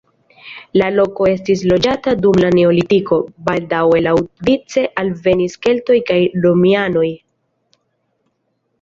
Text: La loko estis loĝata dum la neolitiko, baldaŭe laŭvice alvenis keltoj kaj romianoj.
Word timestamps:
La 0.81 0.85
loko 0.93 1.27
estis 1.31 1.61
loĝata 1.71 2.13
dum 2.23 2.39
la 2.45 2.49
neolitiko, 2.61 3.21
baldaŭe 3.51 4.03
laŭvice 4.09 4.87
alvenis 5.05 5.63
keltoj 5.69 6.03
kaj 6.13 6.21
romianoj. 6.49 7.09